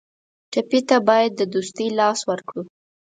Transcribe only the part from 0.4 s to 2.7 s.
ټپي ته باید د دوستۍ لاس ورکړو.